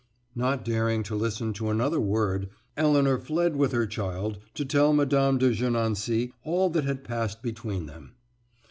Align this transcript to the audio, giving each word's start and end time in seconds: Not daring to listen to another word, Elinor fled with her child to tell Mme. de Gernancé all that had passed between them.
Not 0.33 0.65
daring 0.65 1.03
to 1.03 1.15
listen 1.15 1.53
to 1.53 1.69
another 1.69 1.99
word, 1.99 2.49
Elinor 2.75 3.19
fled 3.19 3.55
with 3.55 3.71
her 3.71 3.85
child 3.85 4.39
to 4.55 4.65
tell 4.65 4.93
Mme. 4.93 5.37
de 5.37 5.51
Gernancé 5.51 6.31
all 6.43 6.71
that 6.71 6.85
had 6.85 7.03
passed 7.03 7.43
between 7.43 7.85
them. 7.85 8.15